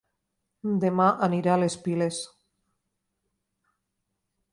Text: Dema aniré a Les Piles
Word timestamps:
Dema 0.83 1.09
aniré 1.27 1.51
a 1.55 1.57
Les 1.63 1.75
Piles 1.87 2.21